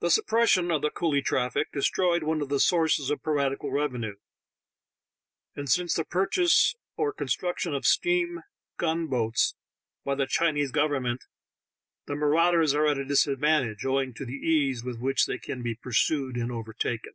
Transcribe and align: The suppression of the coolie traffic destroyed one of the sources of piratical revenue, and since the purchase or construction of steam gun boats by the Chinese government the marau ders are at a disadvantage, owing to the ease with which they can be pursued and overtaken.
The 0.00 0.10
suppression 0.10 0.70
of 0.70 0.82
the 0.82 0.90
coolie 0.90 1.24
traffic 1.24 1.72
destroyed 1.72 2.22
one 2.24 2.42
of 2.42 2.50
the 2.50 2.60
sources 2.60 3.08
of 3.08 3.22
piratical 3.22 3.70
revenue, 3.72 4.16
and 5.56 5.66
since 5.70 5.94
the 5.94 6.04
purchase 6.04 6.74
or 6.98 7.14
construction 7.14 7.72
of 7.74 7.86
steam 7.86 8.42
gun 8.76 9.06
boats 9.06 9.54
by 10.04 10.14
the 10.14 10.26
Chinese 10.26 10.72
government 10.72 11.24
the 12.04 12.16
marau 12.16 12.52
ders 12.52 12.74
are 12.74 12.86
at 12.86 12.98
a 12.98 13.04
disadvantage, 13.06 13.82
owing 13.86 14.12
to 14.12 14.26
the 14.26 14.34
ease 14.34 14.84
with 14.84 14.98
which 14.98 15.24
they 15.24 15.38
can 15.38 15.62
be 15.62 15.74
pursued 15.74 16.36
and 16.36 16.52
overtaken. 16.52 17.14